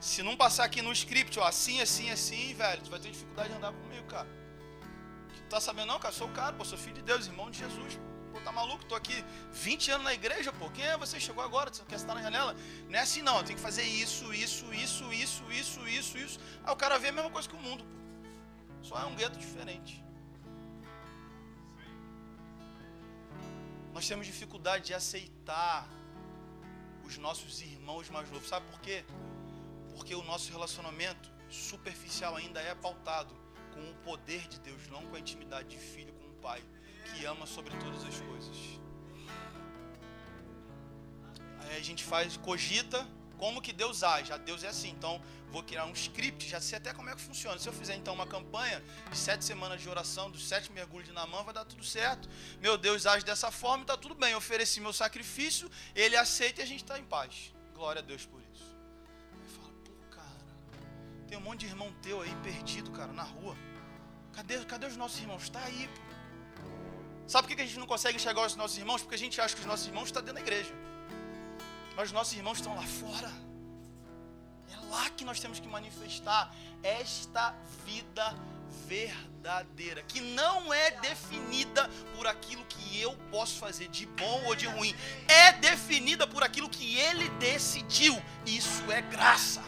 [0.00, 3.48] Se não passar aqui no script, ó, assim, assim, assim, velho, tu vai ter dificuldade
[3.48, 4.28] de andar comigo, cara
[5.54, 6.12] tá sabendo não, cara?
[6.12, 7.98] Sou o cara, pô, sou filho de Deus, irmão de Jesus.
[8.32, 8.84] Pô, tá maluco?
[8.86, 10.68] Tô aqui 20 anos na igreja, pô.
[10.70, 11.20] Quem é você?
[11.20, 12.56] Chegou agora, você quer estar na janela?
[12.88, 16.40] Não é assim não, tem que fazer isso, isso, isso, isso, isso, isso, isso.
[16.64, 17.94] Aí o cara vê a mesma coisa que o mundo, pô.
[18.82, 20.03] Só é um gueto diferente.
[23.94, 25.88] Nós temos dificuldade de aceitar
[27.04, 28.48] os nossos irmãos mais novos.
[28.48, 29.04] Sabe por quê?
[29.94, 33.32] Porque o nosso relacionamento superficial ainda é pautado
[33.72, 36.60] com o poder de Deus, não com a intimidade de filho com o pai,
[37.04, 38.56] que ama sobre todas as coisas.
[41.60, 43.06] Aí a gente faz, cogita
[43.38, 44.32] como que Deus age.
[44.32, 45.20] A Deus é assim, então
[45.50, 47.58] vou criar um script, já sei até como é que funciona.
[47.58, 51.14] Se eu fizer então uma campanha de sete semanas de oração, dos sete mergulhos de
[51.14, 52.28] Namã, vai dar tudo certo.
[52.60, 54.32] Meu Deus age dessa forma e está tudo bem.
[54.32, 57.52] Eu ofereci meu sacrifício, ele aceita e a gente está em paz.
[57.74, 58.74] Glória a Deus por isso.
[61.34, 63.56] Tem um monte de irmão teu aí perdido, cara, na rua.
[64.32, 65.42] Cadê, cadê os nossos irmãos?
[65.42, 66.14] Está aí, pô.
[67.26, 69.02] Sabe por que a gente não consegue enxergar os nossos irmãos?
[69.02, 70.72] Porque a gente acha que os nossos irmãos estão dentro da igreja.
[71.96, 73.30] Mas os nossos irmãos estão lá fora.
[74.72, 77.54] É lá que nós temos que manifestar esta
[77.84, 78.34] vida
[78.86, 84.66] verdadeira, que não é definida por aquilo que eu posso fazer de bom ou de
[84.66, 84.94] ruim,
[85.28, 88.20] é definida por aquilo que ele decidiu.
[88.44, 89.62] Isso é graça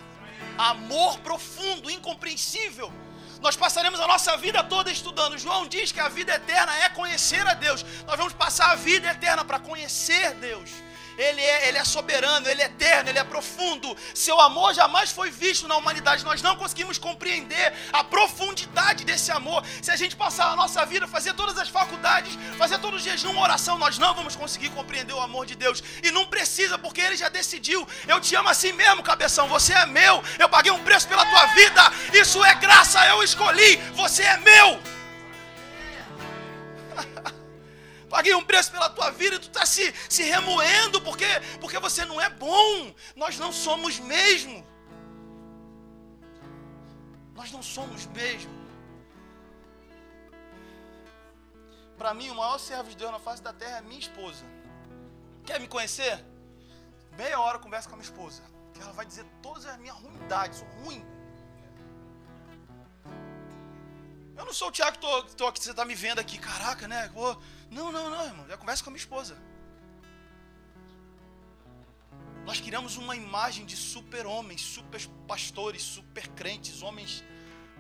[0.59, 2.93] amor profundo, incompreensível.
[3.41, 5.39] Nós passaremos a nossa vida toda estudando.
[5.39, 7.85] João diz que a vida eterna é conhecer a Deus.
[8.07, 10.71] Nós vamos passar a vida eterna para conhecer Deus.
[11.19, 13.97] Ele é, ele é soberano, Ele é eterno, Ele é profundo.
[14.15, 16.25] Seu amor jamais foi visto na humanidade.
[16.25, 19.65] Nós não conseguimos compreender a profundidade desse amor.
[19.83, 23.39] Se a gente passar a nossa vida, fazer todas as faculdades, fazer todo o jejum,
[23.39, 25.83] oração, nós não vamos conseguir compreender o amor de Deus.
[26.03, 27.87] E não precisa, porque Ele já decidiu.
[28.07, 29.49] Eu te amo assim mesmo, cabeção.
[29.49, 30.23] Você é meu.
[30.39, 31.93] Eu paguei um preço pela tua vida.
[32.13, 33.05] Isso é graça.
[33.07, 33.77] Eu escolhi.
[33.95, 34.81] Você é meu.
[38.09, 41.27] paguei um preço pela tua vida e tu está se, se remoendo porque,
[41.61, 42.95] porque você não é bom.
[43.15, 44.67] Nós não somos mesmo.
[47.35, 48.67] Nós não somos mesmo.
[51.99, 54.45] Para mim, o maior servo de Deus na face da terra é minha esposa.
[55.45, 56.25] Quer me conhecer?
[57.17, 58.43] Meia hora conversa com a minha esposa.
[58.75, 60.59] Que ela vai dizer todas as minhas ruindades.
[60.59, 61.05] Sou ruim.
[64.37, 66.39] Eu não sou o Tiago que, que você está me vendo aqui.
[66.39, 67.09] Caraca, né?
[67.15, 67.37] Pô,
[67.71, 68.49] não, não, não, irmão.
[68.49, 69.37] Já conversa com a minha esposa.
[72.45, 77.25] Nós criamos uma imagem de super-homens, super pastores, super crentes, homens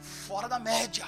[0.01, 1.07] fora da média.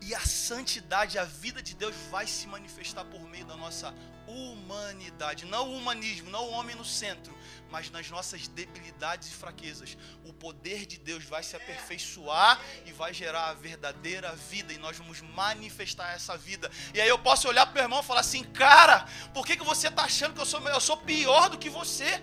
[0.00, 3.92] E a santidade, a vida de Deus vai se manifestar por meio da nossa
[4.26, 7.36] humanidade, não o humanismo, não o homem no centro,
[7.70, 9.96] mas nas nossas debilidades e fraquezas.
[10.24, 14.96] O poder de Deus vai se aperfeiçoar e vai gerar a verdadeira vida e nós
[14.96, 16.70] vamos manifestar essa vida.
[16.92, 19.56] E aí eu posso olhar para o meu irmão e falar assim: "Cara, por que,
[19.56, 22.22] que você está achando que eu sou eu sou pior do que você?"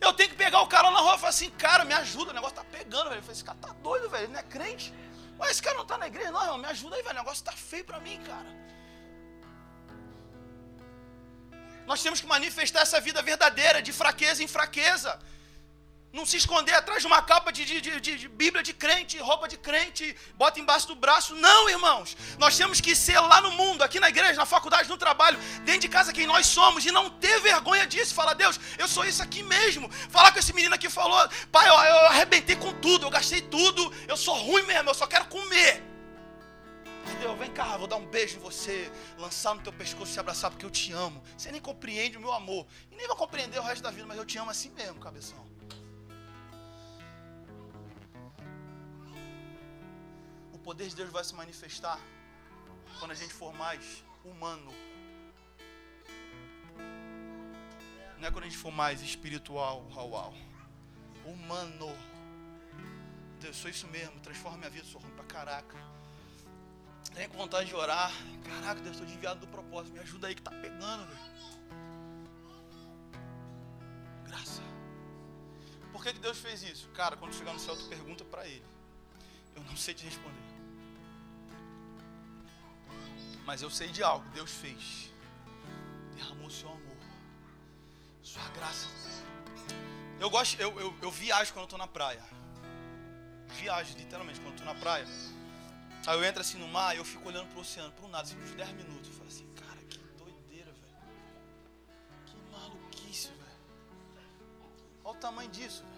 [0.00, 2.34] Eu tenho que pegar o cara na rua e falar assim: "Cara, me ajuda, o
[2.34, 3.18] negócio tá pegando, velho".
[3.18, 4.92] Eu falei: "Esse cara tá doido, velho, ele não é crente".
[5.38, 7.14] Mas esse cara não tá na igreja, não, irmão, me ajuda aí, velho.
[7.14, 8.71] O negócio tá feio para mim, cara.
[11.92, 15.10] Nós temos que manifestar essa vida verdadeira, de fraqueza em fraqueza.
[16.10, 19.46] Não se esconder atrás de uma capa de, de, de, de, Bíblia de crente, roupa
[19.46, 21.34] de crente, bota embaixo do braço.
[21.34, 22.16] Não, irmãos.
[22.38, 25.82] Nós temos que ser lá no mundo, aqui na igreja, na faculdade, no trabalho, dentro
[25.82, 28.14] de casa quem nós somos, e não ter vergonha disso.
[28.14, 29.90] Falar, Deus, eu sou isso aqui mesmo.
[30.08, 33.92] Falar com esse menino aqui falou, pai, eu, eu arrebentei com tudo, eu gastei tudo,
[34.08, 35.91] eu sou ruim mesmo, eu só quero comer.
[37.20, 40.50] Deus, vem cá, vou dar um beijo em você, lançar no teu pescoço e abraçar
[40.50, 41.22] porque eu te amo.
[41.36, 42.66] Você nem compreende o meu amor.
[42.90, 45.46] E nem vai compreender o resto da vida, mas eu te amo assim mesmo, cabeção.
[50.52, 51.98] O poder de Deus vai se manifestar
[52.98, 54.72] quando a gente for mais humano.
[58.18, 60.32] Não é quando a gente for mais espiritual, uau,
[61.24, 61.96] humano.
[63.40, 65.76] Deus, sou isso mesmo, transforma minha vida, sou ruim pra caraca.
[67.14, 68.10] Tenho vontade de orar.
[68.44, 69.92] Caraca, Deus, estou desviado do propósito.
[69.92, 71.32] Me ajuda aí que está pegando, velho.
[74.26, 74.62] Graça.
[75.92, 76.88] Por que, que Deus fez isso?
[76.90, 78.64] Cara, quando chegar no céu, tu pergunta para Ele.
[79.54, 80.40] Eu não sei te responder.
[83.44, 84.26] Mas eu sei de algo.
[84.30, 85.12] Deus fez.
[86.14, 86.96] Derramou seu amor.
[88.22, 88.86] Sua graça.
[90.18, 92.22] Eu gosto, eu, eu, eu viajo quando eu estou na praia.
[93.58, 95.06] Viajo, literalmente, quando eu estou na praia.
[96.06, 98.36] Aí eu entro assim no mar e eu fico olhando pro oceano, um nada, assim,
[98.42, 99.08] uns 10 minutos.
[99.08, 100.96] Eu falo assim, cara, que doideira, velho.
[102.26, 103.42] Que maluquice, velho.
[105.04, 105.92] Olha o tamanho disso, velho.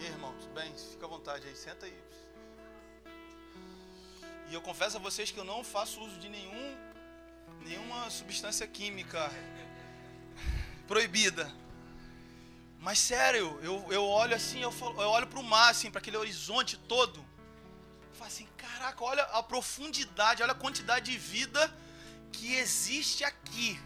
[0.00, 0.72] E irmão, tudo bem?
[0.76, 2.02] Fica à vontade aí, senta aí.
[4.48, 6.76] E eu confesso a vocês que eu não faço uso de nenhum,
[7.62, 9.30] nenhuma substância química
[10.86, 11.52] proibida.
[12.78, 15.98] Mas sério, eu, eu olho assim, eu, falo, eu olho para o mar, assim, para
[15.98, 17.18] aquele horizonte todo.
[17.18, 21.74] Eu falo assim, caraca, olha a profundidade, olha a quantidade de vida
[22.32, 23.80] que existe aqui.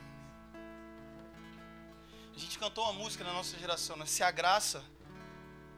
[2.34, 4.04] A gente cantou uma música na nossa geração, né?
[4.06, 4.84] Se a graça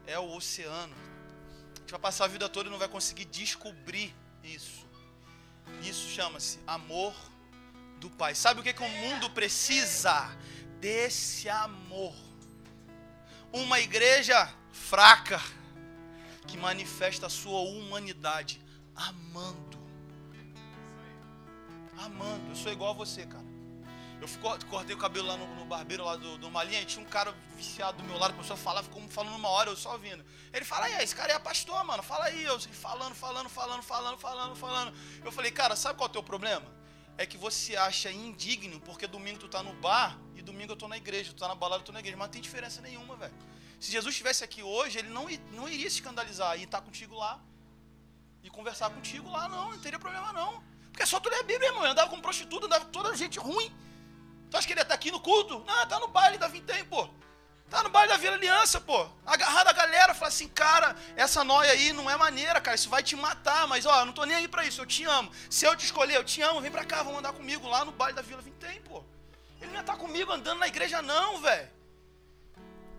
[0.05, 0.95] é o oceano.
[1.75, 4.85] A gente vai passar a vida toda e não vai conseguir descobrir isso.
[5.81, 7.13] Isso chama-se amor
[7.99, 8.35] do Pai.
[8.35, 10.35] Sabe o que, que o mundo precisa?
[10.79, 12.13] Desse amor
[13.55, 15.41] uma igreja fraca
[16.45, 18.61] que manifesta a sua humanidade
[18.93, 19.79] amando.
[21.97, 22.49] Amando.
[22.49, 23.45] Eu sou igual a você, cara.
[24.21, 24.27] Eu
[24.69, 27.33] cortei o cabelo lá no, no barbeiro lá do, do Malinha e tinha um cara
[27.55, 30.25] viciado do meu lado, começou a falar, ficou falando uma hora, eu só ouvindo.
[30.51, 32.43] Ele fala, aí, esse cara é pastor, mano, fala aí.
[32.43, 34.97] Eu falando, falando, falando, falando, falando, falando.
[35.23, 36.65] Eu falei, cara, sabe qual é o teu problema?
[37.17, 40.97] É que você acha indigno, porque domingo tu tá no bar domingo eu tô na
[40.97, 42.17] igreja, tu tá na balada, eu tô na igreja.
[42.17, 43.33] Mas não tem diferença nenhuma, velho.
[43.79, 47.39] Se Jesus estivesse aqui hoje, ele não, não iria se escandalizar e estar contigo lá.
[48.43, 50.63] E conversar contigo lá, não, não teria problema não.
[50.91, 51.83] Porque é só tu ler a Bíblia, irmão.
[51.83, 53.69] Eu andava com prostituta, andava com toda gente ruim.
[54.49, 55.59] Tu acha que ele ia estar aqui no culto?
[55.65, 57.09] Não, tá no baile da Vintém, pô.
[57.69, 59.07] Tá no baile da Vila Aliança, pô.
[59.25, 62.75] Agarrado a galera, fala assim, cara, essa noia aí não é maneira, cara.
[62.75, 65.03] Isso vai te matar, mas ó, eu não tô nem aí pra isso, eu te
[65.03, 65.31] amo.
[65.49, 67.91] Se eu te escolher, eu te amo, vem pra cá, vamos andar comigo lá no
[67.91, 69.03] baile da Vila Vintém, pô.
[69.65, 71.67] Ele não ia estar comigo andando na igreja, não, velho.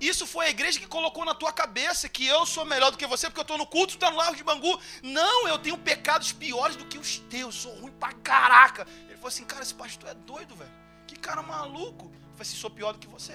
[0.01, 3.07] Isso foi a igreja que colocou na tua cabeça que eu sou melhor do que
[3.07, 4.79] você porque eu estou no culto, tu está no Largo de Bangu.
[5.03, 8.87] Não, eu tenho pecados piores do que os teus, sou ruim pra caraca.
[9.07, 10.71] Ele falou assim, cara, esse pastor é doido, velho.
[11.07, 12.07] Que cara maluco.
[12.07, 13.33] Eu falei assim, sou pior do que você.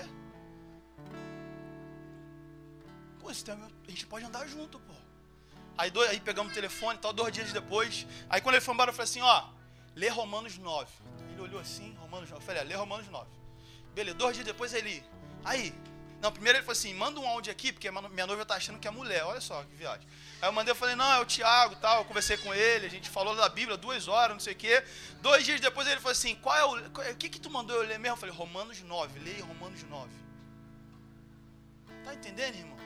[3.19, 3.33] Pô, a
[3.89, 4.93] gente pode andar junto, pô.
[5.77, 8.05] Aí, dois, aí pegamos o telefone, tal, dois dias depois.
[8.29, 9.45] Aí quando ele foi embora, eu falei assim, ó,
[9.95, 10.91] lê Romanos 9.
[11.41, 12.41] Olhou assim, Romanos 9.
[12.41, 13.29] Eu falei, é, lê Romanos 9.
[13.93, 15.03] Beleza, dois dias depois ele,
[15.43, 15.73] aí,
[16.21, 18.87] não, primeiro ele falou assim: manda um áudio aqui, porque minha noiva tá achando que
[18.87, 19.23] é mulher.
[19.23, 20.07] Olha só que viagem.
[20.39, 21.99] Aí eu mandei, eu falei: não, é o Tiago tal.
[21.99, 24.83] Eu conversei com ele, a gente falou da Bíblia duas horas, não sei o quê.
[25.19, 27.11] Dois dias depois ele falou assim: qual é o.
[27.11, 28.15] O que, que tu mandou eu ler mesmo?
[28.15, 30.09] Eu falei: Romanos 9, leia Romanos 9.
[32.05, 32.79] Tá entendendo, irmãos?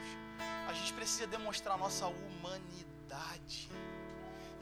[0.70, 3.70] A gente precisa demonstrar nossa humanidade.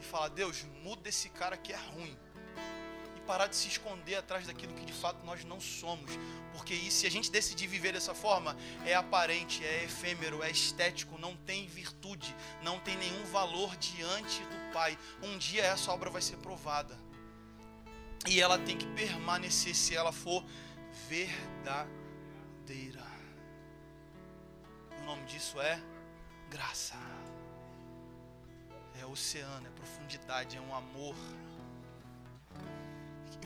[0.00, 2.16] E falar, Deus, muda esse cara que é ruim.
[3.26, 6.10] Parar de se esconder atrás daquilo que de fato nós não somos.
[6.52, 11.36] Porque se a gente decidir viver dessa forma, é aparente, é efêmero, é estético, não
[11.36, 14.98] tem virtude, não tem nenhum valor diante do Pai.
[15.22, 16.98] Um dia essa obra vai ser provada.
[18.26, 20.44] E ela tem que permanecer se ela for
[21.08, 21.94] verdadeira.
[25.00, 25.80] O nome disso é
[26.50, 26.94] graça.
[28.98, 31.16] É oceano, é profundidade, é um amor.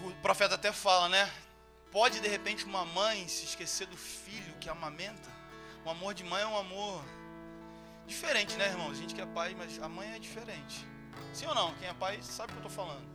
[0.04, 1.30] O profeta até fala, né?
[1.90, 5.30] Pode de repente uma mãe se esquecer do filho que amamenta?
[5.84, 7.04] O amor de mãe é um amor
[8.06, 8.90] diferente, né, irmão?
[8.90, 10.86] A gente que é pai, mas a mãe é diferente.
[11.32, 11.74] Sim ou não?
[11.76, 13.06] Quem é pai sabe o que eu estou falando.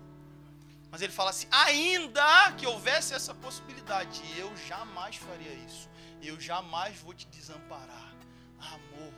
[0.92, 5.90] Mas ele fala assim: ainda que houvesse essa possibilidade, eu jamais faria isso.
[6.22, 8.14] Eu jamais vou te desamparar.
[8.60, 9.14] Amor,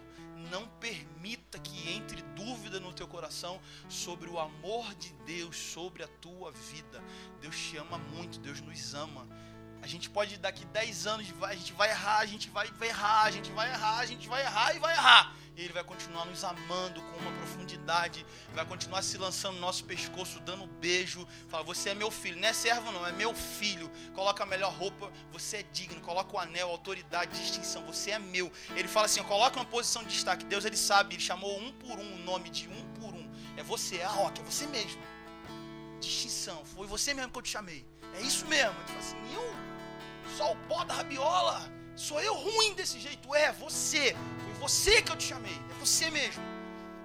[0.49, 6.07] não permita que entre dúvida no teu coração sobre o amor de Deus sobre a
[6.07, 7.03] tua vida.
[7.41, 9.27] Deus te ama muito, Deus nos ama.
[9.85, 13.29] A gente pode daqui 10 anos, a gente vai errar, a gente vai errar, a
[13.29, 15.35] gente vai errar, a gente vai errar e vai errar.
[15.55, 18.25] E Ele vai continuar nos amando com uma profundidade,
[18.55, 21.27] vai continuar se lançando no nosso pescoço, dando beijo.
[21.49, 23.91] Fala, você é meu filho, não é servo não, é meu filho.
[24.15, 26.01] Coloca a melhor roupa, você é digno.
[26.01, 28.51] Coloca o anel, autoridade, distinção, você é meu.
[28.71, 30.45] Ele fala assim, coloca uma posição de destaque.
[30.45, 33.31] Deus, Ele sabe, Ele chamou um por um o nome de um por um.
[33.55, 34.99] É você, é a roca, é você mesmo.
[35.99, 37.85] Distinção, foi você mesmo que eu te chamei.
[38.15, 38.73] É isso mesmo.
[38.79, 39.64] Ele fala assim, eu
[40.35, 41.71] só o pó da rabiola.
[41.95, 43.33] Sou eu ruim desse jeito?
[43.33, 44.15] É, você.
[44.43, 45.57] Foi você que eu te chamei.
[45.71, 46.43] É você mesmo.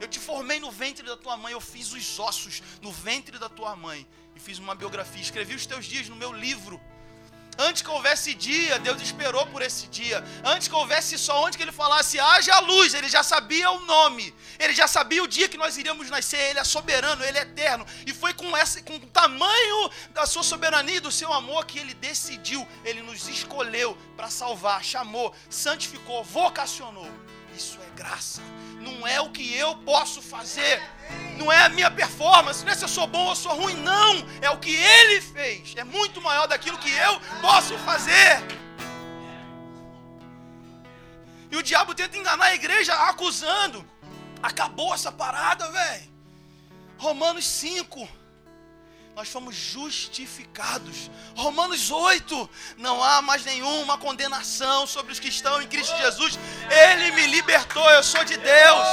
[0.01, 1.53] Eu te formei no ventre da tua mãe.
[1.53, 4.07] Eu fiz os ossos no ventre da tua mãe.
[4.35, 5.23] E fiz uma biografia.
[5.23, 6.81] Escrevi os teus dias no meu livro.
[7.61, 10.25] Antes que houvesse dia, Deus esperou por esse dia.
[10.43, 14.35] Antes que houvesse sol, antes que ele falasse, haja luz, ele já sabia o nome.
[14.59, 16.41] Ele já sabia o dia que nós iríamos nascer.
[16.41, 17.87] Ele é soberano, ele é eterno.
[18.07, 21.79] E foi com, essa, com o tamanho da sua soberania e do seu amor que
[21.79, 22.67] ele decidiu.
[22.83, 27.11] Ele nos escolheu para salvar, chamou, santificou, vocacionou.
[27.61, 28.41] Isso é graça.
[28.81, 30.81] Não é o que eu posso fazer.
[31.37, 32.65] Não é a minha performance.
[32.65, 33.75] Não é se eu sou bom ou sou ruim.
[33.75, 34.13] Não.
[34.41, 35.75] É o que ele fez.
[35.77, 38.33] É muito maior daquilo que eu posso fazer.
[41.51, 43.87] E o diabo tenta enganar a igreja acusando.
[44.43, 46.11] Acabou essa parada, velho.
[46.97, 48.09] Romanos 5
[49.21, 51.11] nós fomos justificados.
[51.37, 52.49] Romanos 8,
[52.79, 56.39] não há mais nenhuma condenação sobre os que estão em Cristo Jesus.
[56.71, 58.87] Ele me libertou, eu sou de Deus.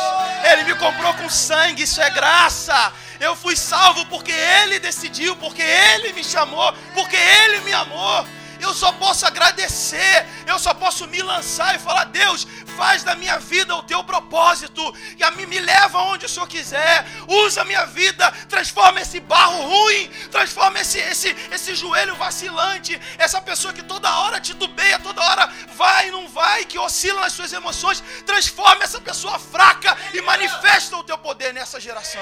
[0.51, 2.91] Ele me comprou com sangue, isso é graça.
[3.21, 8.27] Eu fui salvo porque Ele decidiu, porque Ele me chamou, porque Ele me amou.
[8.59, 12.47] Eu só posso agradecer, eu só posso me lançar e falar: Deus,
[12.77, 14.81] faz da minha vida o teu propósito,
[15.17, 19.19] e a mim me leva onde o Senhor quiser, usa a minha vida, transforma esse
[19.19, 25.21] barro ruim, transforma esse, esse, esse joelho vacilante, essa pessoa que toda hora titubeia, toda
[25.21, 30.21] hora vai e não vai, que oscila nas suas emoções, transforma essa pessoa fraca e
[30.21, 32.21] manifesta o teu poder nessa geração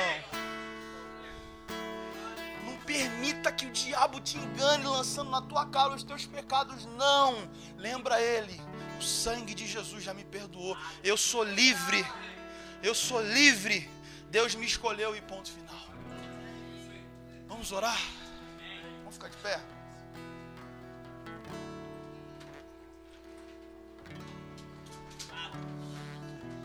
[2.96, 6.86] permita que o diabo te engane, lançando na tua cara os teus pecados.
[6.86, 7.50] Não.
[7.78, 8.60] Lembra ele.
[8.98, 10.78] O sangue de Jesus já me perdoou.
[11.04, 12.06] Eu sou livre.
[12.82, 13.90] Eu sou livre.
[14.30, 15.86] Deus me escolheu e ponto final.
[17.48, 18.00] Vamos orar?
[19.00, 19.60] Vamos ficar de pé?